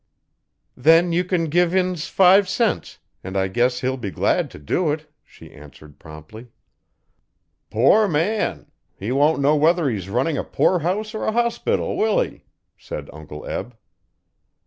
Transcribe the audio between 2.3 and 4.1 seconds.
cents, an' I guess he'll be